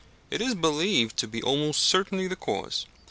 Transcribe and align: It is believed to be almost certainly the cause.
It 0.31 0.41
is 0.41 0.55
believed 0.55 1.15
to 1.17 1.27
be 1.27 1.43
almost 1.43 1.81
certainly 1.83 2.27
the 2.27 2.35
cause. 2.35 2.87